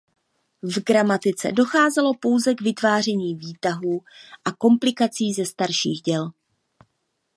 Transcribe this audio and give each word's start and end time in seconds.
V 0.61 0.83
gramatice 0.85 1.51
docházelo 1.51 2.13
pouze 2.13 2.53
k 2.55 2.61
vytváření 2.61 3.35
výtahů 3.35 4.01
a 4.45 4.51
kompilací 4.51 5.33
ze 5.33 5.45
starších 5.45 6.01
děl. 6.01 6.31